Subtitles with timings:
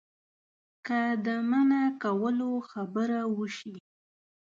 [0.85, 3.75] که د منع کولو خبره وشي.